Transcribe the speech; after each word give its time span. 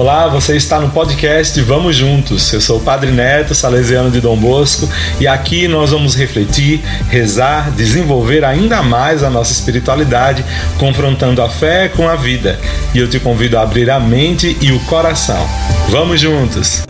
Olá, 0.00 0.28
você 0.28 0.56
está 0.56 0.80
no 0.80 0.88
podcast 0.88 1.60
Vamos 1.60 1.94
Juntos. 1.94 2.50
Eu 2.54 2.60
sou 2.62 2.78
o 2.78 2.80
Padre 2.80 3.10
Neto, 3.10 3.54
salesiano 3.54 4.10
de 4.10 4.18
Dom 4.18 4.34
Bosco, 4.34 4.88
e 5.20 5.28
aqui 5.28 5.68
nós 5.68 5.90
vamos 5.90 6.14
refletir, 6.14 6.80
rezar, 7.10 7.70
desenvolver 7.72 8.42
ainda 8.42 8.82
mais 8.82 9.22
a 9.22 9.28
nossa 9.28 9.52
espiritualidade, 9.52 10.42
confrontando 10.78 11.42
a 11.42 11.50
fé 11.50 11.90
com 11.94 12.08
a 12.08 12.16
vida. 12.16 12.58
E 12.94 12.98
eu 12.98 13.10
te 13.10 13.20
convido 13.20 13.58
a 13.58 13.60
abrir 13.60 13.90
a 13.90 14.00
mente 14.00 14.56
e 14.62 14.72
o 14.72 14.80
coração. 14.86 15.46
Vamos 15.90 16.18
juntos! 16.18 16.82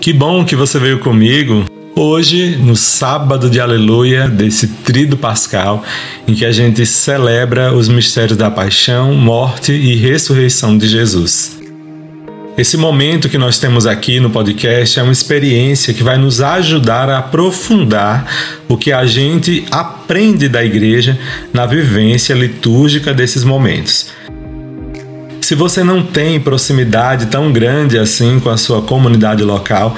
Que 0.00 0.12
bom 0.12 0.44
que 0.44 0.54
você 0.54 0.78
veio 0.78 1.00
comigo 1.00 1.64
Hoje, 2.02 2.56
no 2.56 2.76
sábado 2.76 3.50
de 3.50 3.60
aleluia 3.60 4.26
desse 4.26 4.68
trido 4.68 5.18
pascal, 5.18 5.84
em 6.26 6.32
que 6.32 6.46
a 6.46 6.50
gente 6.50 6.86
celebra 6.86 7.74
os 7.74 7.90
mistérios 7.90 8.38
da 8.38 8.50
paixão, 8.50 9.12
morte 9.12 9.70
e 9.72 9.96
ressurreição 9.96 10.78
de 10.78 10.88
Jesus. 10.88 11.60
Esse 12.56 12.78
momento 12.78 13.28
que 13.28 13.36
nós 13.36 13.58
temos 13.58 13.86
aqui 13.86 14.18
no 14.18 14.30
podcast 14.30 14.98
é 14.98 15.02
uma 15.02 15.12
experiência 15.12 15.92
que 15.92 16.02
vai 16.02 16.16
nos 16.16 16.40
ajudar 16.40 17.10
a 17.10 17.18
aprofundar 17.18 18.26
o 18.66 18.78
que 18.78 18.92
a 18.92 19.04
gente 19.04 19.66
aprende 19.70 20.48
da 20.48 20.64
igreja 20.64 21.18
na 21.52 21.66
vivência 21.66 22.32
litúrgica 22.32 23.12
desses 23.12 23.44
momentos. 23.44 24.06
Se 25.42 25.54
você 25.54 25.84
não 25.84 26.02
tem 26.02 26.40
proximidade 26.40 27.26
tão 27.26 27.52
grande 27.52 27.98
assim 27.98 28.40
com 28.40 28.48
a 28.48 28.56
sua 28.56 28.80
comunidade 28.80 29.42
local, 29.44 29.94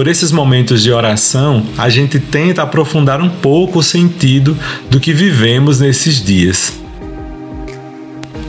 por 0.00 0.08
esses 0.08 0.32
momentos 0.32 0.82
de 0.82 0.90
oração, 0.90 1.62
a 1.76 1.90
gente 1.90 2.18
tenta 2.18 2.62
aprofundar 2.62 3.20
um 3.20 3.28
pouco 3.28 3.80
o 3.80 3.82
sentido 3.82 4.56
do 4.88 4.98
que 4.98 5.12
vivemos 5.12 5.78
nesses 5.78 6.24
dias. 6.24 6.72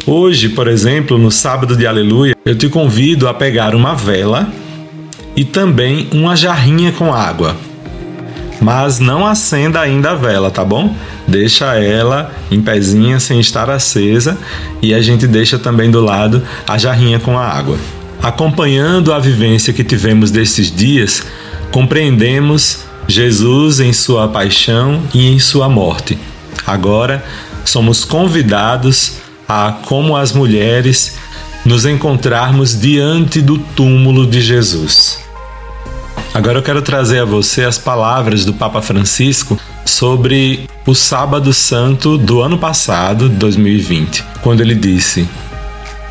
Hoje, 0.08 0.48
por 0.48 0.70
exemplo, 0.70 1.18
no 1.18 1.30
sábado 1.30 1.76
de 1.76 1.86
Aleluia, 1.86 2.38
eu 2.46 2.56
te 2.56 2.70
convido 2.70 3.28
a 3.28 3.34
pegar 3.34 3.76
uma 3.76 3.94
vela 3.94 4.48
e 5.36 5.44
também 5.44 6.08
uma 6.14 6.38
jarrinha 6.38 6.94
com 6.94 7.14
água. 7.14 7.58
Mas 8.62 9.00
não 9.00 9.28
acenda 9.28 9.82
ainda 9.82 10.12
a 10.12 10.16
vela, 10.16 10.50
tá 10.50 10.64
bom? 10.64 10.96
Deixa 11.28 11.76
ela 11.76 12.32
em 12.50 12.62
pezinha 12.62 13.20
sem 13.20 13.42
estar 13.42 13.70
acesa 13.70 14.38
e 14.82 14.94
a 14.94 15.02
gente 15.02 15.28
deixa 15.28 15.60
também 15.60 15.92
do 15.92 16.00
lado 16.00 16.42
a 16.66 16.78
jarrinha 16.78 17.20
com 17.20 17.38
a 17.38 17.46
água. 17.46 17.78
Acompanhando 18.24 19.12
a 19.12 19.18
vivência 19.18 19.74
que 19.74 19.84
tivemos 19.84 20.30
desses 20.30 20.74
dias, 20.74 21.24
compreendemos 21.72 22.80
Jesus 23.08 23.80
em 23.80 23.94
sua 23.94 24.28
paixão 24.28 25.02
e 25.14 25.28
em 25.28 25.40
sua 25.40 25.68
morte. 25.68 26.18
Agora 26.66 27.24
somos 27.66 28.04
convidados 28.04 29.14
a, 29.48 29.80
como 29.86 30.16
as 30.16 30.32
mulheres, 30.32 31.18
nos 31.66 31.86
encontrarmos 31.86 32.80
diante 32.80 33.42
do 33.42 33.58
túmulo 33.58 34.26
de 34.26 34.42
Jesus. 34.42 35.20
Agora 36.34 36.60
eu 36.60 36.64
quero 36.64 36.82
trazer 36.82 37.20
a 37.20 37.26
você 37.26 37.64
as 37.64 37.78
palavras 37.78 38.46
do 38.46 38.54
Papa 38.54 38.82
Francisco 38.82 39.60
sobre 39.86 40.70
o 40.86 40.96
Sábado 40.96 41.54
Santo 41.54 42.18
do 42.18 42.42
ano 42.42 42.58
passado, 42.58 43.28
2020, 43.28 44.24
quando 44.42 44.62
ele 44.62 44.76
disse: 44.76 45.28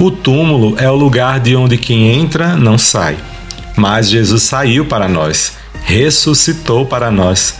o 0.00 0.10
túmulo 0.10 0.76
é 0.78 0.90
o 0.90 0.96
lugar 0.96 1.38
de 1.40 1.54
onde 1.54 1.76
quem 1.76 2.10
entra 2.10 2.56
não 2.56 2.78
sai. 2.78 3.18
Mas 3.80 4.10
Jesus 4.10 4.42
saiu 4.42 4.84
para 4.84 5.08
nós, 5.08 5.54
ressuscitou 5.84 6.84
para 6.84 7.10
nós, 7.10 7.54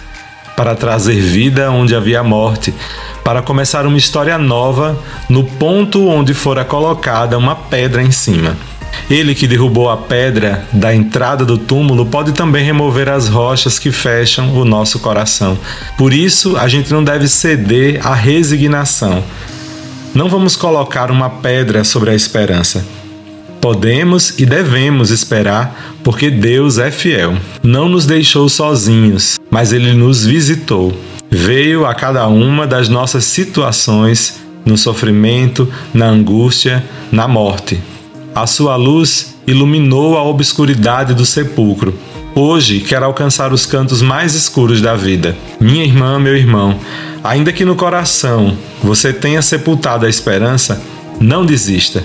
para 0.55 0.75
trazer 0.75 1.19
vida 1.19 1.71
onde 1.71 1.95
havia 1.95 2.23
morte, 2.23 2.75
para 3.25 3.41
começar 3.41 3.87
uma 3.87 3.97
história 3.97 4.37
nova 4.37 5.03
no 5.31 5.45
ponto 5.45 6.07
onde 6.07 6.35
fora 6.35 6.63
colocada 6.63 7.39
uma 7.39 7.57
pedra 7.57 8.03
em 8.03 8.11
cima. 8.11 8.55
Ele 9.09 9.35
que 9.35 9.47
derrubou 9.47 9.89
a 9.89 9.97
pedra 9.97 10.63
da 10.71 10.95
entrada 10.95 11.43
do 11.43 11.57
túmulo 11.57 12.05
pode 12.05 12.33
também 12.33 12.67
remover 12.67 13.09
as 13.09 13.27
rochas 13.27 13.79
que 13.79 13.91
fecham 13.91 14.55
o 14.55 14.63
nosso 14.63 14.99
coração. 14.99 15.57
Por 15.97 16.13
isso, 16.13 16.55
a 16.59 16.69
gente 16.69 16.93
não 16.93 17.03
deve 17.03 17.29
ceder 17.29 18.07
à 18.07 18.13
resignação, 18.13 19.25
não 20.15 20.29
vamos 20.29 20.55
colocar 20.55 21.11
uma 21.11 21.31
pedra 21.31 21.83
sobre 21.83 22.11
a 22.11 22.15
esperança. 22.15 23.00
Podemos 23.61 24.39
e 24.39 24.47
devemos 24.47 25.11
esperar, 25.11 25.99
porque 26.03 26.31
Deus 26.31 26.79
é 26.79 26.91
fiel. 26.91 27.37
Não 27.63 27.89
nos 27.89 28.07
deixou 28.07 28.49
sozinhos, 28.49 29.39
mas 29.51 29.73
Ele 29.73 29.93
nos 29.93 30.25
visitou. 30.25 30.93
Veio 31.31 31.87
a 31.87 31.95
cada 31.95 32.27
uma 32.27 32.67
das 32.67 32.89
nossas 32.89 33.25
situações, 33.25 34.41
no 34.65 34.77
sofrimento, 34.77 35.69
na 35.93 36.07
angústia, 36.07 36.85
na 37.13 37.29
morte. 37.29 37.81
A 38.35 38.47
sua 38.47 38.77
luz 38.77 39.37
iluminou 39.47 40.17
a 40.17 40.23
obscuridade 40.23 41.15
do 41.15 41.27
sepulcro. 41.27 41.95
Hoje 42.35 42.81
quero 42.81 43.05
alcançar 43.05 43.53
os 43.53 43.67
cantos 43.67 44.01
mais 44.03 44.35
escuros 44.35 44.81
da 44.81 44.95
vida. 44.95 45.37
Minha 45.61 45.85
irmã, 45.85 46.19
meu 46.19 46.37
irmão, 46.37 46.79
Ainda 47.23 47.53
que 47.53 47.67
no 47.67 47.77
coração 47.77 48.57
você 48.83 49.13
tenha 49.13 49.43
sepultado 49.43 50.07
a 50.07 50.09
esperança, 50.09 50.83
não 51.21 51.45
desista. 51.45 52.03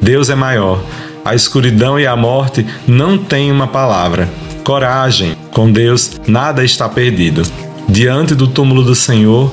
Deus 0.00 0.30
é 0.30 0.34
maior. 0.34 0.82
A 1.24 1.34
escuridão 1.34 1.98
e 1.98 2.06
a 2.06 2.14
morte 2.14 2.66
não 2.86 3.16
têm 3.16 3.50
uma 3.50 3.66
palavra. 3.66 4.28
Coragem, 4.62 5.36
com 5.50 5.70
Deus 5.70 6.20
nada 6.26 6.64
está 6.64 6.88
perdido. 6.88 7.42
Diante 7.88 8.34
do 8.34 8.46
túmulo 8.46 8.82
do 8.82 8.94
Senhor, 8.94 9.52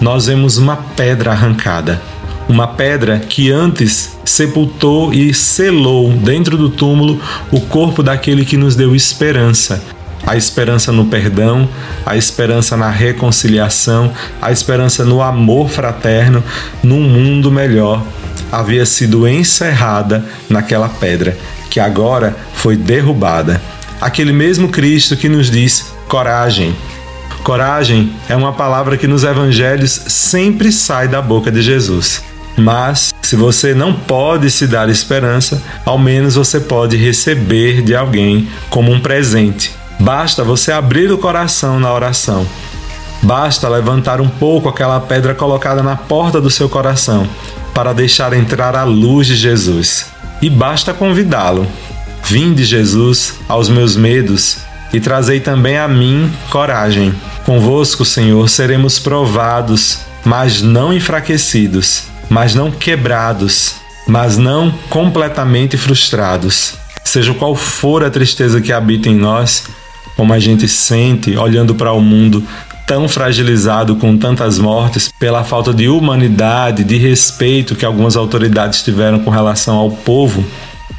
nós 0.00 0.26
vemos 0.26 0.58
uma 0.58 0.76
pedra 0.76 1.30
arrancada. 1.30 2.00
Uma 2.48 2.66
pedra 2.66 3.20
que 3.20 3.50
antes 3.52 4.16
sepultou 4.24 5.14
e 5.14 5.32
selou 5.32 6.10
dentro 6.10 6.56
do 6.56 6.68
túmulo 6.68 7.20
o 7.50 7.60
corpo 7.60 8.02
daquele 8.02 8.44
que 8.44 8.56
nos 8.56 8.74
deu 8.74 8.94
esperança, 8.96 9.82
a 10.26 10.36
esperança 10.36 10.92
no 10.92 11.06
perdão, 11.06 11.68
a 12.04 12.16
esperança 12.16 12.76
na 12.76 12.90
reconciliação, 12.90 14.12
a 14.40 14.52
esperança 14.52 15.04
no 15.04 15.22
amor 15.22 15.68
fraterno, 15.68 16.42
num 16.82 17.00
mundo 17.00 17.50
melhor, 17.50 18.02
havia 18.52 18.86
sido 18.86 19.26
encerrada 19.26 20.24
naquela 20.48 20.88
pedra 20.88 21.36
que 21.70 21.80
agora 21.80 22.36
foi 22.54 22.76
derrubada. 22.76 23.60
Aquele 24.00 24.32
mesmo 24.32 24.68
Cristo 24.68 25.16
que 25.16 25.28
nos 25.28 25.50
diz 25.50 25.92
coragem. 26.06 26.76
Coragem 27.42 28.12
é 28.28 28.36
uma 28.36 28.52
palavra 28.52 28.96
que 28.96 29.08
nos 29.08 29.24
evangelhos 29.24 29.90
sempre 29.90 30.70
sai 30.70 31.08
da 31.08 31.22
boca 31.22 31.50
de 31.50 31.62
Jesus. 31.62 32.22
Mas, 32.56 33.14
se 33.22 33.34
você 33.34 33.74
não 33.74 33.94
pode 33.94 34.50
se 34.50 34.66
dar 34.66 34.90
esperança, 34.90 35.60
ao 35.86 35.98
menos 35.98 36.34
você 36.34 36.60
pode 36.60 36.98
receber 36.98 37.80
de 37.80 37.96
alguém 37.96 38.46
como 38.68 38.92
um 38.92 39.00
presente 39.00 39.72
Basta 40.02 40.42
você 40.42 40.72
abrir 40.72 41.12
o 41.12 41.16
coração 41.18 41.78
na 41.78 41.92
oração. 41.94 42.44
Basta 43.22 43.68
levantar 43.68 44.20
um 44.20 44.28
pouco 44.28 44.68
aquela 44.68 44.98
pedra 44.98 45.32
colocada 45.32 45.80
na 45.80 45.94
porta 45.94 46.40
do 46.40 46.50
seu 46.50 46.68
coração 46.68 47.28
para 47.74 47.92
deixar 47.92 48.32
entrar 48.32 48.76
a 48.76 48.84
luz 48.84 49.26
de 49.26 49.36
Jesus. 49.36 50.06
E 50.40 50.50
basta 50.50 50.92
convidá-lo. 50.92 51.66
Vinde, 52.24 52.64
Jesus, 52.64 53.34
aos 53.48 53.68
meus 53.68 53.96
medos 53.96 54.58
e 54.92 55.00
trazei 55.00 55.40
também 55.40 55.78
a 55.78 55.88
mim 55.88 56.30
coragem. 56.50 57.14
Convosco, 57.44 58.04
Senhor, 58.04 58.48
seremos 58.48 58.98
provados, 58.98 60.00
mas 60.24 60.62
não 60.62 60.92
enfraquecidos, 60.92 62.04
mas 62.28 62.54
não 62.54 62.70
quebrados, 62.70 63.76
mas 64.06 64.36
não 64.36 64.70
completamente 64.88 65.76
frustrados. 65.76 66.74
Seja 67.02 67.34
qual 67.34 67.54
for 67.54 68.04
a 68.04 68.10
tristeza 68.10 68.60
que 68.60 68.72
habita 68.72 69.08
em 69.08 69.14
nós, 69.14 69.64
como 70.16 70.32
a 70.32 70.38
gente 70.38 70.68
sente 70.68 71.36
olhando 71.36 71.74
para 71.74 71.92
o 71.92 72.00
mundo 72.00 72.46
tão 72.92 73.08
fragilizado 73.08 73.96
com 73.96 74.18
tantas 74.18 74.58
mortes 74.58 75.10
pela 75.18 75.42
falta 75.42 75.72
de 75.72 75.88
humanidade, 75.88 76.84
de 76.84 76.98
respeito 76.98 77.74
que 77.74 77.86
algumas 77.86 78.16
autoridades 78.16 78.82
tiveram 78.82 79.18
com 79.20 79.30
relação 79.30 79.76
ao 79.76 79.90
povo, 79.90 80.44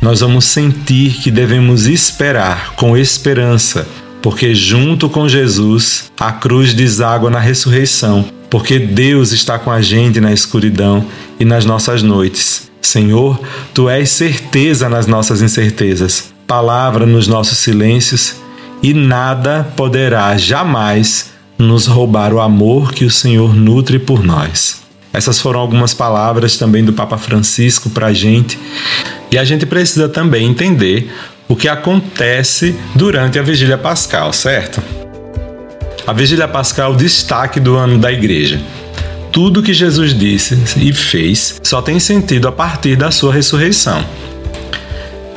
nós 0.02 0.22
vamos 0.22 0.46
sentir 0.46 1.14
que 1.22 1.30
devemos 1.30 1.86
esperar 1.86 2.74
com 2.76 2.98
esperança, 2.98 3.88
porque 4.24 4.56
junto 4.56 5.08
com 5.08 5.30
Jesus 5.30 6.12
a 6.20 6.32
cruz 6.32 6.74
deságua 6.74 7.30
na 7.30 7.40
ressurreição, 7.40 8.26
porque 8.50 8.80
Deus 8.80 9.32
está 9.32 9.60
com 9.60 9.70
a 9.70 9.80
gente 9.80 10.20
na 10.20 10.34
escuridão 10.34 11.06
e 11.40 11.46
nas 11.46 11.64
nossas 11.64 12.02
noites. 12.02 12.72
Senhor, 12.82 13.40
tu 13.72 13.88
és 13.88 14.10
certeza 14.10 14.90
nas 14.90 15.06
nossas 15.06 15.44
incertezas, 15.44 16.34
palavra 16.48 17.06
nos 17.06 17.28
nossos 17.28 17.60
silêncios 17.60 18.34
e 18.82 18.96
nada 18.96 19.72
poderá 19.76 20.36
jamais 20.38 21.33
nos 21.64 21.88
roubar 21.88 22.34
o 22.34 22.40
amor 22.40 22.94
que 22.94 23.06
o 23.06 23.10
Senhor 23.10 23.56
nutre 23.56 23.98
por 23.98 24.24
nós. 24.24 24.82
Essas 25.12 25.40
foram 25.40 25.60
algumas 25.60 25.94
palavras 25.94 26.58
também 26.58 26.84
do 26.84 26.94
Papa 26.94 27.18
Francisco 27.18 27.90
para 27.90 28.08
a 28.08 28.14
gente. 28.14 28.60
E 29.32 29.38
a 29.38 29.44
gente 29.44 29.66
precisa 29.66 30.10
também 30.10 30.48
entender 30.48 31.12
o 31.48 31.56
que 31.56 31.68
acontece 31.68 32.76
durante 32.96 33.38
a 33.38 33.44
Vigília 33.44 33.78
Pascal, 33.78 34.34
certo? 34.34 34.82
A 36.06 36.14
Vigília 36.14 36.48
Pascal 36.48 36.92
é 36.92 36.96
o 36.96 36.98
destaque 36.98 37.60
do 37.60 37.76
ano 37.76 37.98
da 37.98 38.12
Igreja. 38.12 38.62
tudo 39.34 39.64
que 39.64 39.74
Jesus 39.74 40.14
disse 40.14 40.56
e 40.78 40.94
fez 40.94 41.60
só 41.64 41.82
tem 41.82 42.00
sentido 42.00 42.48
a 42.48 42.52
partir 42.52 42.96
da 42.96 43.10
sua 43.10 43.34
ressurreição. 43.34 44.06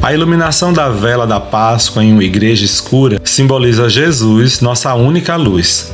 A 0.03 0.13
iluminação 0.13 0.71
da 0.71 0.91
vela 0.91 1.27
da 1.27 1.41
Páscoa 1.41 2.05
em 2.05 2.13
uma 2.13 2.23
igreja 2.23 2.65
escura 2.65 3.19
simboliza 3.25 3.89
Jesus, 3.89 4.61
nossa 4.61 4.95
única 4.95 5.35
luz. 5.35 5.93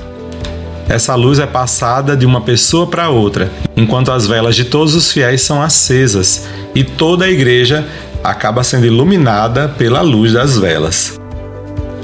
Essa 0.88 1.14
luz 1.14 1.38
é 1.38 1.46
passada 1.46 2.16
de 2.16 2.26
uma 2.26 2.40
pessoa 2.40 2.86
para 2.86 3.08
outra, 3.08 3.50
enquanto 3.76 4.10
as 4.12 4.26
velas 4.26 4.56
de 4.56 4.64
todos 4.64 4.94
os 4.94 5.10
fiéis 5.10 5.42
são 5.42 5.62
acesas 5.62 6.46
e 6.74 6.82
toda 6.82 7.24
a 7.24 7.30
igreja 7.30 7.86
acaba 8.22 8.62
sendo 8.62 8.86
iluminada 8.86 9.68
pela 9.68 10.00
luz 10.00 10.32
das 10.32 10.58
velas. 10.58 11.18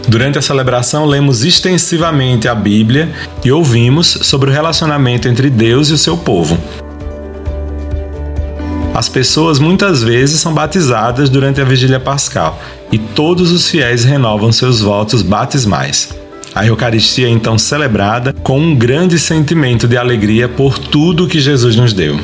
Durante 0.09 0.39
a 0.39 0.43
celebração, 0.43 1.05
lemos 1.05 1.45
extensivamente 1.45 2.49
a 2.49 2.55
Bíblia 2.55 3.11
e 3.45 3.53
ouvimos 3.53 4.07
sobre 4.23 4.49
o 4.49 4.53
relacionamento 4.53 5.29
entre 5.29 5.51
Deus 5.51 5.91
e 5.91 5.93
o 5.93 5.99
seu 5.99 6.17
povo. 6.17 6.59
As 8.95 9.09
pessoas 9.09 9.59
muitas 9.59 10.03
vezes 10.03 10.41
são 10.41 10.53
batizadas 10.53 11.29
durante 11.29 11.61
a 11.61 11.65
vigília 11.65 12.01
pascal 12.01 12.59
e 12.91 12.99
todos 12.99 13.53
os 13.53 13.69
fiéis 13.69 14.03
renovam 14.03 14.51
seus 14.51 14.81
votos 14.81 15.21
batismais. 15.23 16.09
A 16.59 16.67
Eucaristia 16.67 17.29
é 17.29 17.31
então 17.31 17.57
celebrada 17.57 18.33
com 18.33 18.59
um 18.59 18.75
grande 18.75 19.17
sentimento 19.17 19.87
de 19.87 19.97
alegria 19.97 20.49
por 20.49 20.77
tudo 20.77 21.29
que 21.29 21.39
Jesus 21.39 21.77
nos 21.77 21.93
deu. 21.93 22.19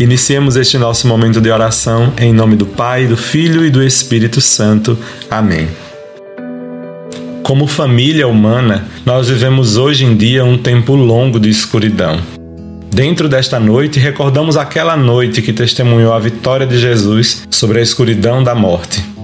Iniciemos 0.00 0.56
este 0.56 0.78
nosso 0.78 1.06
momento 1.06 1.40
de 1.40 1.48
oração 1.48 2.12
em 2.18 2.32
nome 2.32 2.56
do 2.56 2.66
Pai, 2.66 3.06
do 3.06 3.16
Filho 3.16 3.64
e 3.64 3.70
do 3.70 3.84
Espírito 3.84 4.40
Santo. 4.40 4.98
Amém. 5.30 5.68
Como 7.44 7.68
família 7.68 8.26
humana, 8.26 8.84
nós 9.04 9.28
vivemos 9.28 9.76
hoje 9.76 10.04
em 10.04 10.16
dia 10.16 10.44
um 10.44 10.58
tempo 10.58 10.96
longo 10.96 11.38
de 11.38 11.50
escuridão. 11.50 12.18
Dentro 12.92 13.28
desta 13.28 13.60
noite, 13.60 14.00
recordamos 14.00 14.56
aquela 14.56 14.96
noite 14.96 15.40
que 15.40 15.52
testemunhou 15.52 16.12
a 16.12 16.18
vitória 16.18 16.66
de 16.66 16.80
Jesus 16.80 17.46
sobre 17.48 17.78
a 17.78 17.82
escuridão 17.82 18.42
da 18.42 18.56
morte. 18.56 19.14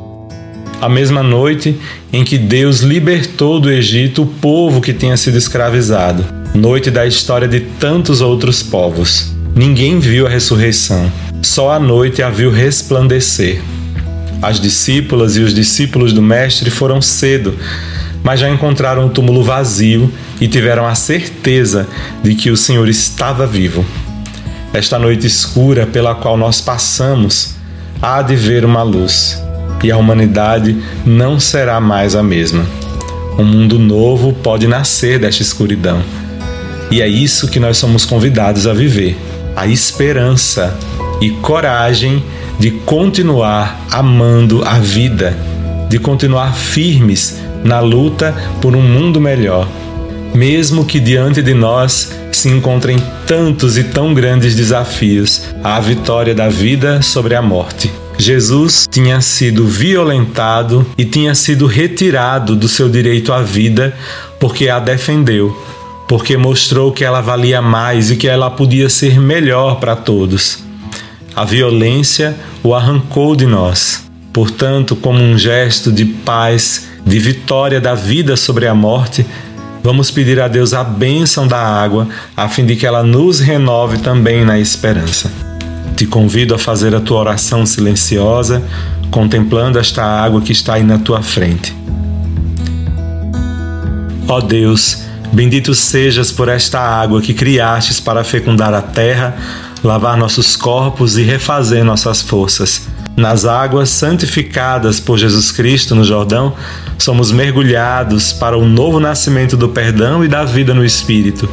A 0.83 0.89
mesma 0.89 1.23
noite 1.23 1.79
em 2.13 2.25
que 2.25 2.37
Deus 2.37 2.81
libertou 2.81 3.61
do 3.61 3.71
Egito 3.71 4.23
o 4.23 4.27
povo 4.27 4.81
que 4.81 4.93
tinha 4.93 5.17
sido 5.17 5.39
escravizado, 5.39 6.25
noite 6.53 6.91
da 6.91 7.07
história 7.07 7.47
de 7.47 7.61
tantos 7.61 8.21
outros 8.21 8.65
povos. 8.65 9.33
Ninguém 9.55 10.01
viu 10.01 10.27
a 10.27 10.29
ressurreição, 10.29 11.09
só 11.41 11.71
a 11.71 11.79
noite 11.79 12.21
a 12.21 12.29
viu 12.29 12.51
resplandecer. 12.51 13.63
As 14.43 14.59
discípulas 14.59 15.37
e 15.37 15.43
os 15.43 15.55
discípulos 15.55 16.13
do 16.13 16.21
Mestre 16.21 16.69
foram 16.69 17.01
cedo, 17.01 17.57
mas 18.25 18.41
já 18.41 18.51
encontraram 18.51 19.07
o 19.07 19.11
túmulo 19.11 19.45
vazio 19.45 20.13
e 20.41 20.49
tiveram 20.49 20.85
a 20.85 20.97
certeza 20.97 21.87
de 22.25 22.35
que 22.35 22.51
o 22.51 22.57
Senhor 22.57 22.89
estava 22.89 23.47
vivo. 23.47 23.87
Esta 24.75 24.99
noite 24.99 25.29
escura 25.29 25.87
pela 25.87 26.17
qual 26.17 26.37
nós 26.37 26.61
passamos, 26.61 27.55
há 28.03 28.21
de 28.21 28.35
ver 28.35 28.65
uma 28.65 28.83
luz, 28.83 29.41
e 29.83 29.91
a 29.91 29.97
humanidade 29.97 30.77
não 31.05 31.41
será 31.41 31.81
mais 31.81 32.15
a 32.15 32.23
mesma. 32.23 32.65
Um 33.39 33.45
mundo 33.45 33.79
novo 33.79 34.33
pode 34.33 34.67
nascer 34.67 35.19
desta 35.19 35.43
escuridão. 35.43 36.03
E 36.91 37.01
é 37.01 37.09
isso 37.09 37.49
que 37.49 37.59
nós 37.59 37.79
somos 37.79 38.05
convidados 38.05 38.67
a 38.67 38.75
viver: 38.75 39.17
a 39.57 39.67
esperança 39.67 40.77
e 41.21 41.31
coragem 41.31 42.23
de 42.59 42.71
continuar 42.71 43.87
amando 43.91 44.63
a 44.65 44.79
vida, 44.79 45.37
de 45.89 45.99
continuar 45.99 46.55
firmes 46.55 47.41
na 47.65 47.81
luta 47.81 48.35
por 48.61 48.77
um 48.77 48.83
mundo 48.83 49.21
melhor, 49.21 49.67
mesmo 50.35 50.85
que 50.85 51.01
diante 51.01 51.41
de 51.43 51.55
nós 51.55 52.13
se 52.31 52.49
encontrem 52.49 52.99
tantos 53.27 53.79
e 53.79 53.85
tão 53.85 54.13
grandes 54.13 54.55
desafios 54.55 55.43
à 55.63 55.79
vitória 55.81 56.35
da 56.35 56.49
vida 56.49 57.03
sobre 57.03 57.35
a 57.35 57.43
morte. 57.43 58.02
Jesus 58.23 58.87
tinha 58.89 59.21
sido 59.21 59.67
violentado 59.67 60.87
e 60.97 61.05
tinha 61.05 61.35
sido 61.35 61.67
retirado 61.67 62.55
do 62.55 62.69
seu 62.69 62.89
direito 62.89 63.33
à 63.33 63.43
vida 63.43 63.93
porque 64.39 64.69
a 64.69 64.79
defendeu, 64.79 65.61
porque 66.07 66.37
mostrou 66.37 66.93
que 66.93 67.03
ela 67.03 67.21
valia 67.21 67.61
mais 67.61 68.13
e 68.13 68.17
que 68.17 68.29
ela 68.29 68.49
podia 68.49 68.89
ser 68.89 69.19
melhor 69.19 69.81
para 69.81 69.97
todos. 69.97 70.63
A 71.35 71.45
violência 71.45 72.37
o 72.63 72.73
arrancou 72.77 73.35
de 73.35 73.45
nós. 73.45 74.05
Portanto, 74.33 74.95
como 74.95 75.19
um 75.19 75.37
gesto 75.37 75.91
de 75.91 76.05
paz, 76.05 76.87
de 77.05 77.19
vitória 77.19 77.81
da 77.81 77.97
vida 77.97 78.37
sobre 78.37 78.69
a 78.69 78.75
morte, 78.75 79.27
vamos 79.83 80.13
pedir 80.13 80.39
a 80.41 80.47
Deus 80.47 80.73
a 80.73 80.85
bênção 80.85 81.49
da 81.49 81.59
água, 81.59 82.07
a 82.37 82.49
fim 82.49 82.65
de 82.65 82.77
que 82.77 82.87
ela 82.87 83.03
nos 83.03 83.41
renove 83.41 83.99
também 83.99 84.45
na 84.45 84.61
esperança. 84.61 85.52
Te 85.97 86.07
convido 86.07 86.55
a 86.55 86.59
fazer 86.59 86.95
a 86.95 87.01
tua 87.01 87.21
oração 87.21 87.65
silenciosa, 87.67 88.63
contemplando 89.11 89.79
esta 89.79 90.03
água 90.03 90.41
que 90.41 90.53
está 90.53 90.75
aí 90.75 90.83
na 90.83 90.99
tua 90.99 91.23
frente. 91.23 91.77
Ó 94.27 94.41
Deus, 94.41 95.05
bendito 95.33 95.75
sejas 95.75 96.33
por 96.33 96.49
esta 96.49 96.81
água 96.81 97.21
que 97.21 97.35
criastes 97.35 98.01
para 98.01 98.25
fecundar 98.25 98.73
a 98.73 98.81
terra, 98.81 99.37
lavar 99.85 100.17
nossos 100.17 100.57
corpos 100.57 101.19
e 101.19 101.23
refazer 101.23 101.85
nossas 101.85 102.23
forças. 102.23 102.89
Nas 103.15 103.45
águas 103.45 103.91
santificadas 103.91 104.99
por 104.99 105.19
Jesus 105.19 105.53
Cristo 105.53 105.95
no 105.95 106.03
Jordão, 106.03 106.55
somos 106.99 107.31
mergulhados 107.31 108.33
para 108.33 108.57
o 108.57 108.65
novo 108.65 108.99
nascimento 108.99 109.55
do 109.57 109.69
perdão 109.69 110.25
e 110.25 110.29
da 110.29 110.45
vida 110.45 110.73
no 110.73 110.85
Espírito. 110.85 111.49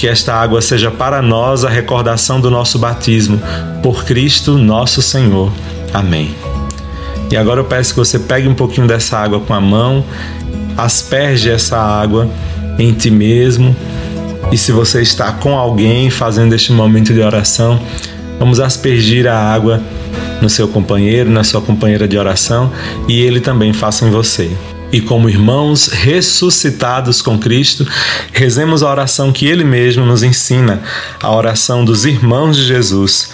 Que 0.00 0.08
esta 0.08 0.32
água 0.32 0.62
seja 0.62 0.90
para 0.90 1.20
nós 1.20 1.62
a 1.62 1.68
recordação 1.68 2.40
do 2.40 2.50
nosso 2.50 2.78
batismo, 2.78 3.38
por 3.82 4.02
Cristo 4.02 4.56
nosso 4.56 5.02
Senhor. 5.02 5.52
Amém. 5.92 6.34
E 7.30 7.36
agora 7.36 7.60
eu 7.60 7.66
peço 7.66 7.92
que 7.92 7.98
você 7.98 8.18
pegue 8.18 8.48
um 8.48 8.54
pouquinho 8.54 8.86
dessa 8.86 9.18
água 9.18 9.40
com 9.40 9.52
a 9.52 9.60
mão, 9.60 10.02
asperge 10.74 11.50
essa 11.50 11.76
água 11.76 12.26
em 12.78 12.94
ti 12.94 13.10
mesmo. 13.10 13.76
E 14.50 14.56
se 14.56 14.72
você 14.72 15.02
está 15.02 15.32
com 15.32 15.58
alguém 15.58 16.08
fazendo 16.08 16.54
este 16.54 16.72
momento 16.72 17.12
de 17.12 17.20
oração, 17.20 17.78
vamos 18.38 18.58
aspergir 18.58 19.26
a 19.26 19.36
água 19.38 19.82
no 20.40 20.48
seu 20.48 20.66
companheiro, 20.66 21.28
na 21.28 21.44
sua 21.44 21.60
companheira 21.60 22.08
de 22.08 22.16
oração 22.16 22.72
e 23.06 23.20
ele 23.20 23.38
também 23.38 23.74
faça 23.74 24.06
em 24.06 24.10
você. 24.10 24.50
E 24.92 25.00
como 25.00 25.28
irmãos 25.28 25.86
ressuscitados 25.88 27.22
com 27.22 27.38
Cristo, 27.38 27.86
rezemos 28.32 28.82
a 28.82 28.90
oração 28.90 29.32
que 29.32 29.46
ele 29.46 29.62
mesmo 29.62 30.04
nos 30.04 30.22
ensina, 30.22 30.82
a 31.22 31.30
oração 31.32 31.84
dos 31.84 32.04
irmãos 32.04 32.56
de 32.56 32.64
Jesus, 32.64 33.30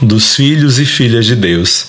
dos 0.00 0.34
filhos 0.34 0.78
e 0.78 0.84
filhas 0.84 1.26
de 1.26 1.34
Deus. 1.34 1.86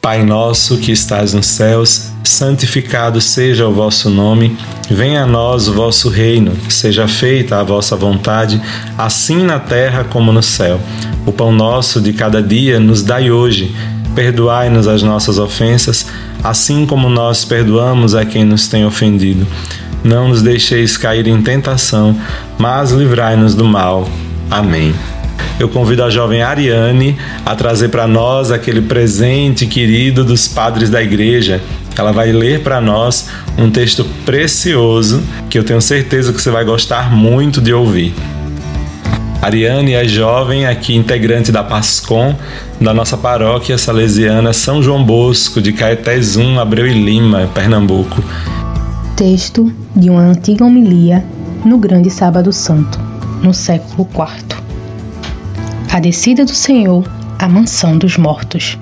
Pai 0.00 0.24
nosso 0.24 0.78
que 0.78 0.92
estás 0.92 1.34
nos 1.34 1.46
céus, 1.46 2.06
santificado 2.24 3.20
seja 3.20 3.66
o 3.68 3.74
vosso 3.74 4.08
nome, 4.08 4.56
venha 4.88 5.24
a 5.24 5.26
nós 5.26 5.68
o 5.68 5.74
vosso 5.74 6.08
reino, 6.08 6.56
seja 6.70 7.06
feita 7.06 7.58
a 7.58 7.64
vossa 7.64 7.96
vontade, 7.96 8.62
assim 8.96 9.42
na 9.42 9.58
terra 9.58 10.04
como 10.04 10.32
no 10.32 10.42
céu. 10.42 10.80
O 11.26 11.32
pão 11.32 11.52
nosso 11.52 12.00
de 12.00 12.14
cada 12.14 12.42
dia 12.42 12.80
nos 12.80 13.02
dai 13.02 13.30
hoje 13.30 13.74
Perdoai-nos 14.14 14.88
as 14.88 15.02
nossas 15.02 15.38
ofensas, 15.38 16.06
assim 16.42 16.86
como 16.86 17.08
nós 17.08 17.44
perdoamos 17.44 18.14
a 18.14 18.24
quem 18.24 18.44
nos 18.44 18.68
tem 18.68 18.84
ofendido. 18.84 19.46
Não 20.02 20.28
nos 20.28 20.42
deixeis 20.42 20.96
cair 20.96 21.26
em 21.26 21.42
tentação, 21.42 22.18
mas 22.58 22.90
livrai-nos 22.90 23.54
do 23.54 23.64
mal. 23.64 24.08
Amém. 24.50 24.94
Eu 25.58 25.68
convido 25.68 26.02
a 26.02 26.08
jovem 26.08 26.42
Ariane 26.42 27.18
a 27.44 27.54
trazer 27.54 27.88
para 27.88 28.06
nós 28.06 28.50
aquele 28.50 28.80
presente 28.80 29.66
querido 29.66 30.24
dos 30.24 30.48
padres 30.48 30.88
da 30.88 31.02
igreja. 31.02 31.60
Ela 31.98 32.12
vai 32.12 32.32
ler 32.32 32.62
para 32.62 32.80
nós 32.80 33.28
um 33.58 33.70
texto 33.70 34.06
precioso 34.24 35.22
que 35.50 35.58
eu 35.58 35.64
tenho 35.64 35.82
certeza 35.82 36.32
que 36.32 36.40
você 36.40 36.50
vai 36.50 36.64
gostar 36.64 37.12
muito 37.14 37.60
de 37.60 37.74
ouvir. 37.74 38.14
Ariane 39.42 39.94
é 39.94 40.06
jovem 40.06 40.66
aqui, 40.66 40.94
integrante 40.94 41.50
da 41.50 41.64
PASCOM, 41.64 42.36
da 42.78 42.92
nossa 42.92 43.16
paróquia 43.16 43.78
salesiana 43.78 44.52
São 44.52 44.82
João 44.82 45.02
Bosco, 45.02 45.62
de 45.62 45.72
Caetés 45.72 46.36
1, 46.36 46.60
Abreu 46.60 46.86
e 46.86 46.92
Lima, 46.92 47.48
Pernambuco. 47.54 48.22
Texto 49.16 49.72
de 49.96 50.10
uma 50.10 50.20
antiga 50.20 50.66
homilia 50.66 51.24
no 51.64 51.78
Grande 51.78 52.10
Sábado 52.10 52.52
Santo, 52.52 53.00
no 53.42 53.54
século 53.54 54.06
IV. 54.12 54.58
A 55.90 55.98
descida 55.98 56.44
do 56.44 56.54
Senhor 56.54 57.10
à 57.38 57.48
mansão 57.48 57.96
dos 57.96 58.18
mortos. 58.18 58.76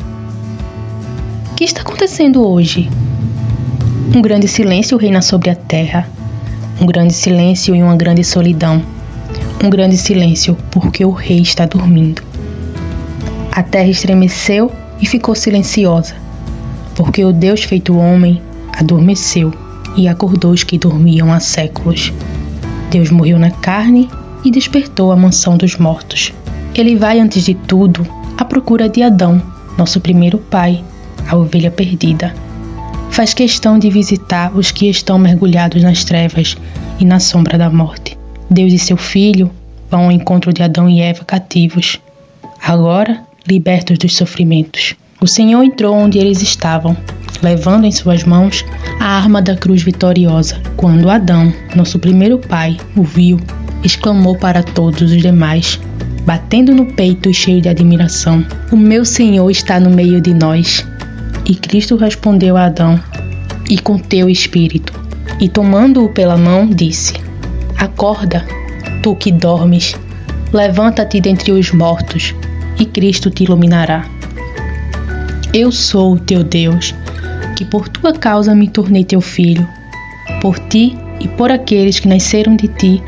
O 1.53 1.55
que 1.55 1.63
está 1.63 1.83
acontecendo 1.83 2.45
hoje? 2.45 2.91
Um 4.13 4.21
grande 4.21 4.49
silêncio 4.49 4.99
reina 4.99 5.23
sobre 5.23 5.51
a 5.51 5.55
terra, 5.55 6.09
um 6.81 6.87
grande 6.87 7.15
silêncio 7.15 7.77
e 7.77 7.83
uma 7.83 7.95
grande 7.95 8.25
solidão 8.25 8.83
um 9.63 9.71
grande 9.71 9.97
silêncio, 9.97 10.57
porque 10.71 11.05
o 11.05 11.11
rei 11.11 11.41
está 11.41 11.67
dormindo. 11.67 12.23
A 13.53 13.63
terra 13.63 13.89
estremeceu 13.89 14.71
e 15.01 15.07
ficou 15.07 15.35
silenciosa, 15.35 16.15
porque 16.95 17.25
o 17.25 17.33
Deus 17.33 17.65
feito 17.65 17.97
homem 17.97 18.41
adormeceu 18.73 19.53
e 19.97 20.07
acordou 20.07 20.53
os 20.53 20.63
que 20.63 20.79
dormiam 20.79 21.33
há 21.33 21.41
séculos. 21.41 22.13
Deus 22.91 23.11
morreu 23.11 23.39
na 23.39 23.51
carne 23.51 24.09
e 24.45 24.51
despertou 24.51 25.11
a 25.11 25.17
mansão 25.17 25.57
dos 25.57 25.77
mortos. 25.77 26.33
Ele 26.75 26.95
vai, 26.97 27.19
antes 27.19 27.45
de 27.45 27.55
tudo, 27.55 28.07
à 28.37 28.45
procura 28.45 28.89
de 28.89 29.03
Adão, 29.03 29.43
nosso 29.77 30.01
primeiro 30.01 30.39
pai, 30.39 30.85
a 31.27 31.37
ovelha 31.37 31.71
perdida. 31.71 32.33
Faz 33.11 33.35
questão 33.35 33.79
de 33.79 33.91
visitar 33.91 34.57
os 34.57 34.71
que 34.71 34.89
estão 34.89 35.19
mergulhados 35.19 35.83
nas 35.83 36.05
trevas 36.05 36.57
e 37.01 37.05
na 37.05 37.19
sombra 37.19 37.59
da 37.59 37.69
morte. 37.69 38.08
Deus 38.51 38.73
e 38.73 38.79
seu 38.79 38.97
filho 38.97 39.51
vão 39.91 40.05
ao 40.05 40.13
encontro 40.13 40.53
de 40.53 40.63
Adão 40.63 40.89
e 40.89 41.01
Eva 41.01 41.25
cativos, 41.25 42.01
agora 42.63 43.23
libertos 43.47 43.99
dos 43.99 44.17
sofrimentos. 44.17 44.95
O 45.21 45.27
Senhor 45.27 45.63
entrou 45.63 45.95
onde 45.95 46.19
eles 46.19 46.41
estavam, 46.41 46.97
levando 47.43 47.85
em 47.85 47.93
suas 47.93 48.25
mãos 48.25 48.65
a 49.01 49.05
arma 49.05 49.43
da 49.43 49.57
cruz 49.57 49.83
vitoriosa. 49.83 50.61
Quando 50.77 51.11
Adão, 51.11 51.53
nosso 51.75 51.99
primeiro 51.99 52.39
pai, 52.39 52.77
o 52.97 53.03
viu, 53.03 53.39
exclamou 53.83 54.37
para 54.37 54.63
todos 54.63 55.03
os 55.13 55.21
demais, 55.21 55.79
batendo 56.25 56.75
no 56.75 56.87
peito 56.87 57.29
e 57.29 57.35
cheio 57.35 57.61
de 57.61 57.69
admiração: 57.69 58.47
O 58.73 58.77
meu 58.77 59.05
Senhor 59.05 59.51
está 59.51 59.81
no 59.81 59.91
meio 59.91 60.21
de 60.21 60.33
nós. 60.33 60.87
E 61.45 61.55
Cristo 61.55 61.97
respondeu 61.97 62.57
a 62.57 62.67
Adão: 62.67 63.01
E 63.69 63.79
com 63.79 63.99
teu 63.99 64.29
espírito. 64.29 64.93
E 65.41 65.49
tomando-o 65.49 66.09
pela 66.09 66.37
mão, 66.37 66.67
disse: 66.67 67.15
Acorda, 67.79 68.45
tu 69.05 69.15
que 69.15 69.31
dormes, 69.31 69.95
levanta-te 70.53 71.21
dentre 71.21 71.53
os 71.53 71.71
mortos, 71.71 72.35
e 72.77 72.85
Cristo 72.85 73.31
te 73.31 73.45
iluminará. 73.45 74.05
Eu 75.55 75.71
sou 75.71 76.15
o 76.15 76.19
teu 76.19 76.43
Deus, 76.43 76.93
que 77.57 77.65
por 77.65 77.89
tua 77.89 78.13
causa 78.13 78.53
me 78.53 78.69
tornei 78.69 79.05
teu 79.05 79.21
filho. 79.21 79.67
Por 80.41 80.59
ti 80.59 80.99
e 81.21 81.29
por 81.29 81.53
aqueles 81.53 82.01
que 82.01 82.09
nasceram 82.09 82.57
de 82.57 82.67
ti, 82.67 83.03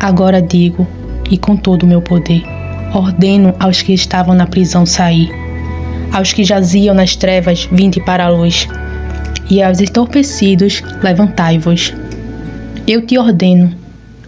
agora 0.00 0.40
digo, 0.40 0.88
e 1.30 1.36
com 1.36 1.54
todo 1.54 1.82
o 1.82 1.86
meu 1.86 2.00
poder, 2.00 2.42
ordeno 2.94 3.54
aos 3.60 3.82
que 3.82 3.92
estavam 3.92 4.34
na 4.34 4.46
prisão 4.46 4.86
sair, 4.86 5.30
aos 6.10 6.32
que 6.32 6.44
jaziam 6.44 6.94
nas 6.94 7.14
trevas, 7.14 7.68
vinde 7.70 8.00
para 8.00 8.24
a 8.24 8.30
luz, 8.30 8.66
e 9.50 9.62
aos 9.62 9.80
entorpecidos, 9.80 10.82
levantai-vos. 11.02 11.92
Eu 12.86 13.04
te 13.06 13.18
ordeno, 13.18 13.83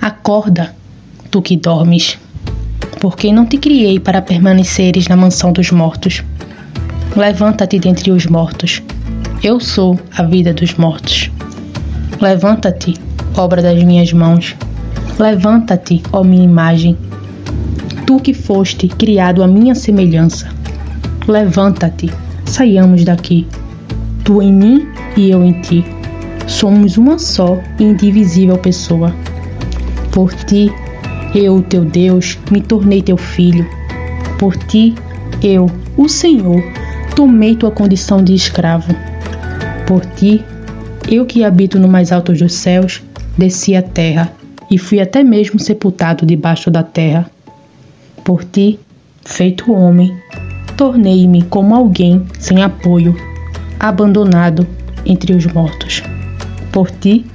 acorda, 0.07 0.73
tu 1.33 1.43
que 1.43 1.57
dormes, 1.57 2.17
porque 3.01 3.33
não 3.33 3.45
te 3.45 3.59
criei 3.59 3.99
para 3.99 4.23
permaneceres 4.23 5.09
na 5.09 5.17
mansão 5.17 5.53
dos 5.53 5.73
mortos. 5.73 6.23
Levanta-te 7.17 7.81
dentre 7.81 8.13
os 8.13 8.25
mortos. 8.25 8.83
Eu 9.43 9.59
sou 9.59 9.99
a 10.17 10.23
vida 10.23 10.55
dos 10.55 10.75
mortos. 10.75 11.31
Levanta-te, 12.21 12.95
obra 13.37 13.61
das 13.61 13.83
minhas 13.83 14.13
mãos. 14.13 14.55
Levanta-te, 15.19 16.01
ó 16.13 16.23
minha 16.23 16.45
imagem. 16.45 16.97
Tu 18.07 18.21
que 18.21 18.33
foste 18.33 18.87
criado 18.87 19.43
à 19.43 19.49
minha 19.49 19.75
semelhança. 19.75 20.49
Levanta-te, 21.27 22.13
saiamos 22.45 23.05
daqui. 23.05 23.45
Tu 24.23 24.41
em 24.41 24.53
mim 24.53 24.87
e 25.17 25.31
eu 25.31 25.45
em 25.45 25.61
ti. 25.61 25.85
Somos 26.47 26.97
uma 26.97 27.19
só 27.19 27.59
e 27.81 27.83
indivisível 27.83 28.57
pessoa. 28.57 29.13
Por 30.17 30.33
ti, 30.33 30.73
eu, 31.35 31.61
teu 31.61 31.85
Deus, 31.85 32.39
me 32.51 32.63
tornei 32.63 33.03
teu 33.03 33.19
filho. 33.19 33.69
Por 34.39 34.57
ti, 34.57 34.95
eu, 35.43 35.71
o 35.95 36.09
Senhor, 36.09 36.63
tomei 37.15 37.55
tua 37.55 37.71
condição 37.71 38.25
de 38.25 38.33
escravo. 38.33 38.95
Por 39.87 40.07
ti, 40.07 40.43
eu 41.07 41.27
que 41.27 41.45
habito 41.45 41.79
no 41.79 41.87
mais 41.87 42.13
alto 42.13 42.33
dos 42.33 42.55
céus, 42.55 43.03
desci 43.37 43.77
à 43.77 43.83
terra 43.83 44.33
e 44.71 44.79
fui 44.79 45.01
até 45.01 45.23
mesmo 45.23 45.61
sepultado 45.61 46.25
debaixo 46.25 46.71
da 46.71 46.83
terra. 46.83 47.31
Por 48.25 48.43
ti, 48.43 48.81
feito 49.23 49.71
homem, 49.71 50.17
tornei-me 50.79 51.43
como 51.43 51.75
alguém 51.75 52.25
sem 52.39 52.63
apoio, 52.63 53.15
abandonado 53.79 54.67
entre 55.05 55.35
os 55.35 55.45
mortos. 55.45 56.03
Por 56.73 56.91
ti, 56.91 57.27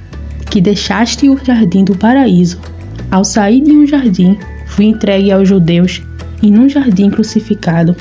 que 0.52 0.60
deixaste 0.60 1.28
o 1.28 1.44
jardim 1.44 1.82
do 1.82 1.96
paraíso, 1.96 2.60
ao 3.10 3.24
sair 3.24 3.60
de 3.60 3.72
um 3.72 3.84
jardim, 3.84 4.38
fui 4.68 4.84
entregue 4.84 5.32
aos 5.32 5.48
judeus 5.48 6.00
e 6.40 6.50
num 6.50 6.68
jardim 6.68 7.10
crucificado 7.10 7.96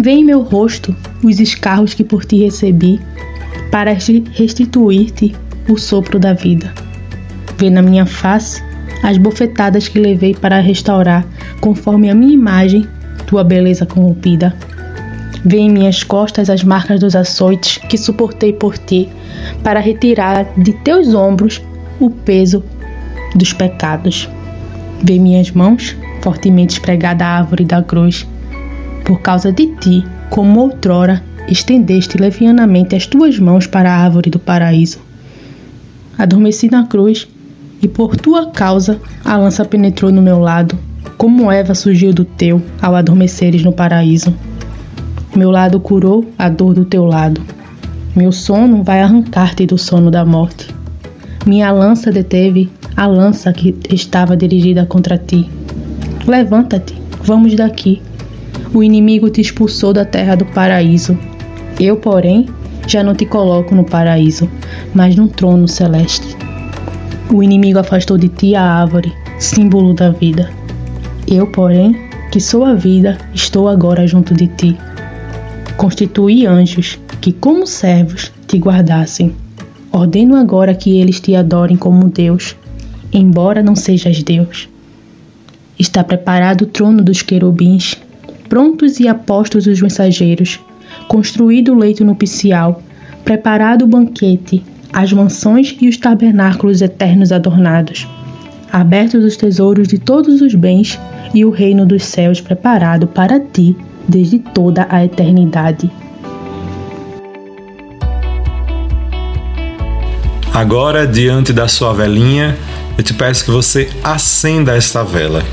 Vê 0.00 0.12
em 0.12 0.24
meu 0.24 0.42
rosto 0.42 0.94
os 1.24 1.40
escarros 1.40 1.92
que 1.92 2.04
por 2.04 2.24
ti 2.24 2.38
recebi, 2.38 3.00
para 3.70 3.92
restituir-te 3.92 5.34
o 5.68 5.76
sopro 5.76 6.20
da 6.20 6.32
vida. 6.32 6.72
Vê 7.58 7.68
na 7.68 7.82
minha 7.82 8.06
face 8.06 8.62
as 9.02 9.18
bofetadas 9.18 9.88
que 9.88 9.98
levei 9.98 10.34
para 10.34 10.60
restaurar, 10.60 11.26
conforme 11.60 12.08
a 12.08 12.14
minha 12.14 12.32
imagem, 12.32 12.86
tua 13.26 13.42
beleza 13.42 13.84
corrompida. 13.84 14.54
Vê 15.44 15.58
em 15.58 15.70
minhas 15.70 16.02
costas 16.02 16.50
as 16.50 16.64
marcas 16.64 17.00
dos 17.00 17.14
açoites 17.14 17.78
que 17.88 17.96
suportei 17.96 18.52
por 18.52 18.76
ti, 18.76 19.08
para 19.62 19.80
retirar 19.80 20.46
de 20.56 20.72
teus 20.72 21.14
ombros 21.14 21.62
o 22.00 22.10
peso 22.10 22.62
dos 23.34 23.52
pecados. 23.52 24.28
Vê 25.02 25.18
minhas 25.18 25.50
mãos, 25.50 25.96
fortemente 26.22 26.74
espregadas 26.74 27.26
à 27.26 27.30
árvore 27.30 27.64
da 27.64 27.82
cruz, 27.82 28.26
por 29.04 29.20
causa 29.20 29.52
de 29.52 29.66
ti, 29.76 30.04
como 30.30 30.60
outrora 30.60 31.22
estendeste 31.48 32.18
levianamente 32.18 32.94
as 32.94 33.06
tuas 33.06 33.38
mãos 33.38 33.66
para 33.66 33.90
a 33.90 33.96
árvore 33.96 34.30
do 34.30 34.38
paraíso. 34.38 34.98
Adormeci 36.18 36.68
na 36.70 36.86
cruz, 36.86 37.26
e 37.80 37.86
por 37.86 38.16
tua 38.16 38.50
causa 38.50 39.00
a 39.24 39.36
lança 39.36 39.64
penetrou 39.64 40.10
no 40.10 40.20
meu 40.20 40.38
lado, 40.38 40.76
como 41.16 41.50
Eva 41.50 41.74
surgiu 41.74 42.12
do 42.12 42.24
teu 42.24 42.60
ao 42.82 42.94
adormeceres 42.94 43.62
no 43.62 43.72
paraíso. 43.72 44.34
Meu 45.38 45.52
lado 45.52 45.78
curou 45.78 46.26
a 46.36 46.48
dor 46.48 46.74
do 46.74 46.84
teu 46.84 47.04
lado. 47.04 47.40
Meu 48.16 48.32
sono 48.32 48.82
vai 48.82 49.00
arrancar-te 49.00 49.64
do 49.64 49.78
sono 49.78 50.10
da 50.10 50.24
morte. 50.24 50.74
Minha 51.46 51.70
lança 51.70 52.10
deteve 52.10 52.68
a 52.96 53.06
lança 53.06 53.52
que 53.52 53.74
estava 53.88 54.36
dirigida 54.36 54.84
contra 54.84 55.16
ti. 55.16 55.48
Levanta-te, 56.26 57.00
vamos 57.22 57.54
daqui 57.54 58.02
o 58.74 58.82
inimigo 58.82 59.30
te 59.30 59.40
expulsou 59.40 59.92
da 59.92 60.04
terra 60.04 60.34
do 60.34 60.44
paraíso. 60.44 61.18
Eu, 61.80 61.96
porém, 61.96 62.46
já 62.86 63.02
não 63.02 63.14
te 63.14 63.24
coloco 63.24 63.74
no 63.74 63.84
paraíso, 63.84 64.48
mas 64.94 65.16
num 65.16 65.28
trono 65.28 65.66
celeste. 65.66 66.36
O 67.32 67.42
inimigo 67.42 67.78
afastou 67.78 68.18
de 68.18 68.28
ti 68.28 68.54
a 68.54 68.62
árvore, 68.62 69.12
símbolo 69.38 69.94
da 69.94 70.10
vida. 70.10 70.50
Eu, 71.26 71.46
porém, 71.46 71.94
que 72.30 72.40
sou 72.40 72.64
a 72.64 72.74
vida, 72.74 73.16
estou 73.34 73.68
agora 73.68 74.06
junto 74.06 74.34
de 74.34 74.48
ti. 74.48 74.76
Constituí 75.78 76.44
anjos 76.44 76.98
que, 77.20 77.32
como 77.32 77.64
servos, 77.64 78.32
te 78.48 78.58
guardassem. 78.58 79.32
Ordeno 79.92 80.34
agora 80.34 80.74
que 80.74 80.98
eles 80.98 81.20
te 81.20 81.36
adorem 81.36 81.76
como 81.76 82.08
Deus, 82.08 82.56
embora 83.12 83.62
não 83.62 83.76
sejas 83.76 84.20
Deus. 84.24 84.68
Está 85.78 86.02
preparado 86.02 86.62
o 86.62 86.66
trono 86.66 87.00
dos 87.00 87.22
querubins 87.22 87.96
prontos 88.48 88.98
e 88.98 89.06
apostos 89.06 89.68
os 89.68 89.80
mensageiros, 89.80 90.58
construído 91.06 91.72
o 91.72 91.78
leito 91.78 92.04
nupcial, 92.04 92.82
preparado 93.24 93.82
o 93.82 93.86
banquete, 93.86 94.64
as 94.92 95.12
mansões 95.12 95.76
e 95.80 95.88
os 95.88 95.96
tabernáculos 95.96 96.82
eternos 96.82 97.30
adornados, 97.30 98.04
abertos 98.72 99.22
os 99.22 99.36
tesouros 99.36 99.86
de 99.86 99.98
todos 99.98 100.40
os 100.40 100.56
bens 100.56 100.98
e 101.32 101.44
o 101.44 101.50
reino 101.50 101.86
dos 101.86 102.02
céus 102.02 102.40
preparado 102.40 103.06
para 103.06 103.38
ti 103.38 103.76
desde 104.08 104.38
toda 104.38 104.86
a 104.88 105.04
eternidade. 105.04 105.90
Agora, 110.52 111.06
diante 111.06 111.52
da 111.52 111.68
sua 111.68 111.92
velinha, 111.92 112.58
eu 112.96 113.04
te 113.04 113.14
peço 113.14 113.44
que 113.44 113.50
você 113.50 113.90
acenda 114.02 114.74
esta 114.76 115.04
vela, 115.04 115.44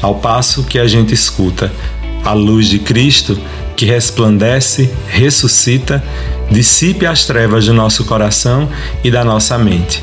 ao 0.00 0.14
passo 0.14 0.64
que 0.64 0.78
a 0.78 0.86
gente 0.86 1.12
escuta 1.12 1.70
a 2.24 2.32
luz 2.32 2.68
de 2.68 2.78
Cristo 2.78 3.38
que 3.76 3.84
resplandece, 3.84 4.90
ressuscita, 5.06 6.02
dissipe 6.50 7.04
as 7.04 7.26
trevas 7.26 7.66
do 7.66 7.74
nosso 7.74 8.04
coração 8.06 8.68
e 9.04 9.10
da 9.10 9.22
nossa 9.22 9.58
mente. 9.58 10.02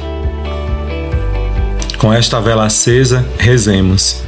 Com 1.97 2.13
esta 2.13 2.39
vela 2.39 2.65
acesa, 2.65 3.25
rezemos. 3.39 4.21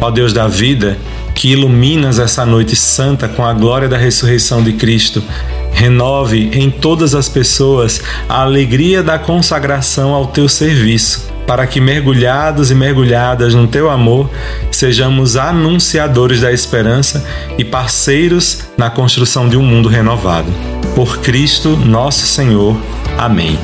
Ó 0.00 0.10
Deus 0.10 0.32
da 0.32 0.46
vida, 0.46 0.98
que 1.40 1.52
iluminas 1.52 2.18
essa 2.18 2.44
noite 2.44 2.76
santa 2.76 3.26
com 3.26 3.42
a 3.42 3.54
glória 3.54 3.88
da 3.88 3.96
ressurreição 3.96 4.62
de 4.62 4.74
Cristo, 4.74 5.24
renove 5.72 6.50
em 6.52 6.70
todas 6.70 7.14
as 7.14 7.30
pessoas 7.30 8.02
a 8.28 8.42
alegria 8.42 9.02
da 9.02 9.18
consagração 9.18 10.12
ao 10.12 10.26
teu 10.26 10.50
serviço 10.50 11.30
para 11.46 11.66
que, 11.66 11.80
mergulhados 11.80 12.70
e 12.70 12.74
mergulhadas 12.74 13.54
no 13.54 13.66
teu 13.66 13.88
amor, 13.88 14.30
sejamos 14.70 15.34
anunciadores 15.34 16.42
da 16.42 16.52
esperança 16.52 17.26
e 17.56 17.64
parceiros 17.64 18.64
na 18.76 18.90
construção 18.90 19.48
de 19.48 19.56
um 19.56 19.62
mundo 19.62 19.88
renovado. 19.88 20.52
Por 20.94 21.20
Cristo 21.20 21.70
nosso 21.70 22.26
Senhor. 22.26 22.76
Amém. 23.16 23.58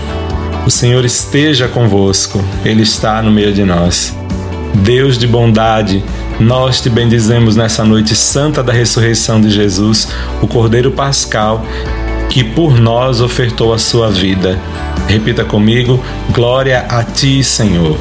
O 0.67 0.71
Senhor 0.71 1.05
esteja 1.05 1.69
convosco, 1.69 2.43
Ele 2.65 2.83
está 2.83 3.21
no 3.21 3.31
meio 3.31 3.53
de 3.53 3.65
nós. 3.65 4.17
Deus 4.77 5.19
de 5.19 5.27
bondade, 5.27 6.03
nós 6.39 6.81
te 6.81 6.91
bendizemos 6.91 7.57
nessa 7.57 7.83
noite 7.85 8.15
santa 8.15 8.63
da 8.63 8.73
ressurreição 8.73 9.41
de 9.41 9.51
Jesus, 9.51 10.09
o 10.43 10.47
Cordeiro 10.47 10.91
Pascal, 10.91 11.65
que 12.29 12.45
por 12.45 12.79
nós 12.79 13.21
ofertou 13.21 13.73
a 13.73 13.79
sua 13.79 14.11
vida. 14.11 14.59
Repita 15.09 15.45
comigo: 15.45 16.03
Glória 16.31 16.85
a 16.89 17.03
ti, 17.03 17.43
Senhor. 17.43 17.97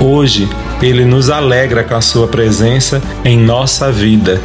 Hoje, 0.00 0.48
ele 0.82 1.04
nos 1.04 1.30
alegra 1.30 1.84
com 1.84 1.94
a 1.94 2.00
sua 2.00 2.26
presença 2.26 3.00
em 3.24 3.38
nossa 3.38 3.92
vida. 3.92 4.40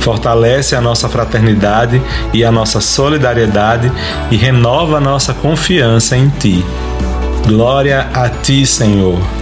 Fortalece 0.00 0.76
a 0.76 0.80
nossa 0.80 1.08
fraternidade 1.08 2.00
e 2.32 2.44
a 2.44 2.52
nossa 2.52 2.80
solidariedade 2.80 3.90
e 4.30 4.36
renova 4.36 4.98
a 4.98 5.00
nossa 5.00 5.34
confiança 5.34 6.16
em 6.16 6.28
ti. 6.28 6.64
Glória 7.44 8.08
a 8.14 8.28
ti, 8.28 8.64
Senhor. 8.64 9.39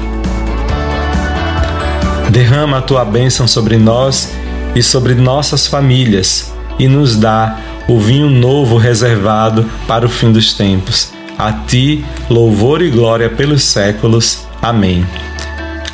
Derrama 2.31 2.79
a 2.79 2.83
tua 2.83 3.05
bênção 3.05 3.47
sobre 3.49 3.77
nós 3.77 4.33
e 4.75 4.83
sobre 4.83 5.15
nossas 5.15 5.67
famílias 5.67 6.53
e 6.79 6.87
nos 6.87 7.17
dá 7.17 7.59
o 7.89 7.99
vinho 7.99 8.29
novo 8.29 8.77
reservado 8.77 9.65
para 9.87 10.05
o 10.05 10.09
fim 10.09 10.31
dos 10.31 10.53
tempos. 10.53 11.11
A 11.39 11.53
ti, 11.53 12.05
louvor 12.29 12.83
e 12.83 12.91
glória 12.91 13.31
pelos 13.31 13.63
séculos. 13.63 14.47
Amém. 14.61 15.07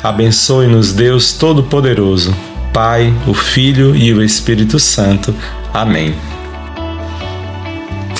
Abençoe-nos, 0.03 0.91
Deus 0.91 1.33
Todo-Poderoso, 1.33 2.35
Pai, 2.73 3.13
o 3.25 3.33
Filho 3.33 3.95
e 3.95 4.13
o 4.13 4.21
Espírito 4.21 4.77
Santo. 4.77 5.33
Amém. 5.73 6.13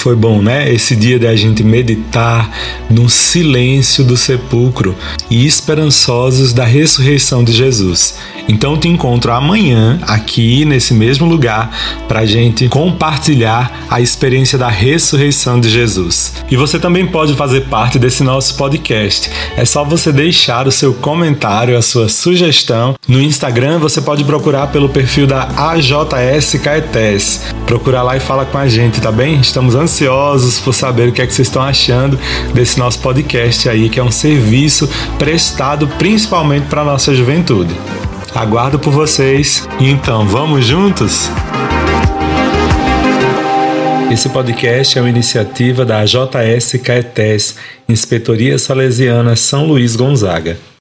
Foi 0.05 0.15
bom, 0.15 0.39
né? 0.39 0.71
Esse 0.71 0.95
dia 0.95 1.17
da 1.17 1.35
gente 1.35 1.63
meditar 1.63 2.51
no 2.91 3.09
silêncio 3.09 4.03
do 4.03 4.15
sepulcro 4.15 4.95
e 5.31 5.47
esperançosos 5.47 6.53
da 6.53 6.63
ressurreição 6.63 7.43
de 7.43 7.51
Jesus. 7.51 8.13
Então 8.47 8.77
te 8.77 8.87
encontro 8.87 9.31
amanhã 9.31 9.99
aqui 10.03 10.63
nesse 10.65 10.93
mesmo 10.93 11.25
lugar 11.25 11.75
para 12.07 12.23
gente 12.23 12.69
compartilhar 12.69 13.87
a 13.89 13.99
experiência 13.99 14.57
da 14.57 14.69
ressurreição 14.69 15.59
de 15.59 15.69
Jesus. 15.69 16.33
E 16.51 16.55
você 16.55 16.77
também 16.77 17.07
pode 17.07 17.33
fazer 17.33 17.61
parte 17.61 17.97
desse 17.97 18.23
nosso 18.23 18.55
podcast. 18.55 19.31
É 19.57 19.65
só 19.65 19.83
você 19.83 20.11
deixar 20.11 20.67
o 20.67 20.71
seu 20.71 20.93
comentário, 20.93 21.75
a 21.75 21.81
sua 21.81 22.07
sugestão. 22.07 22.93
No 23.07 23.19
Instagram 23.19 23.79
você 23.79 23.99
pode 23.99 24.23
procurar 24.23 24.67
pelo 24.67 24.89
perfil 24.89 25.25
da 25.25 25.47
AJS 25.71 26.59
Caetés. 26.63 27.41
Procura 27.65 28.03
lá 28.03 28.15
e 28.15 28.19
fala 28.19 28.45
com 28.45 28.59
a 28.59 28.67
gente, 28.67 29.01
tá 29.01 29.11
bem? 29.11 29.39
Estamos 29.39 29.75
ansiosos 29.95 30.59
por 30.59 30.73
saber 30.73 31.07
o 31.07 31.11
que 31.13 31.21
é 31.21 31.27
que 31.27 31.33
vocês 31.33 31.47
estão 31.47 31.61
achando 31.61 32.19
desse 32.53 32.77
nosso 32.77 32.99
podcast 32.99 33.69
aí, 33.69 33.87
que 33.87 33.99
é 33.99 34.03
um 34.03 34.11
serviço 34.11 34.89
prestado 35.17 35.87
principalmente 35.97 36.67
para 36.67 36.81
a 36.81 36.85
nossa 36.85 37.15
juventude. 37.15 37.73
Aguardo 38.33 38.77
por 38.77 38.91
vocês. 38.91 39.67
Então, 39.79 40.27
vamos 40.27 40.65
juntos? 40.65 41.29
Esse 44.11 44.27
podcast 44.29 44.97
é 44.97 45.01
uma 45.01 45.09
iniciativa 45.09 45.85
da 45.85 46.03
JS 46.03 46.73
Caetés, 46.83 47.55
Inspetoria 47.87 48.57
Salesiana 48.59 49.35
São 49.35 49.65
Luís 49.65 49.95
Gonzaga. 49.95 50.74